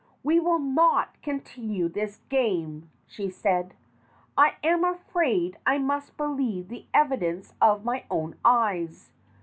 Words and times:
"We 0.23 0.39
will 0.39 0.57
not 0.57 1.21
continue 1.21 1.87
this 1.87 2.21
game," 2.27 2.89
she 3.05 3.29
said. 3.29 3.75
"I 4.35 4.55
am 4.63 4.83
afraid 4.83 5.59
I 5.63 5.77
must 5.77 6.17
believe 6.17 6.69
the 6.69 6.87
evidence 6.91 7.53
of 7.61 7.85
my 7.85 8.05
own 8.09 8.35
eyes. 8.43 9.11